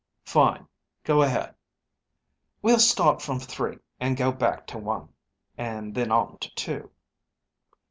[0.25, 0.67] "Fine.
[1.03, 1.53] Go ahead."
[2.63, 3.77] "We'll start from three,
[4.15, 5.09] go back to one,
[5.59, 6.89] and then on to two.